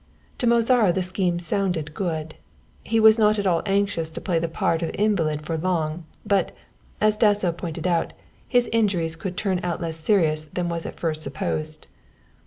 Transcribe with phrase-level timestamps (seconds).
[0.39, 2.33] To Mozara the scheme sounded good.
[2.83, 6.53] He was not at all anxious to play the part of invalid for long, but,
[6.99, 8.11] as Dasso pointed out,
[8.47, 11.85] his injuries could turn out less serious than was at first supposed.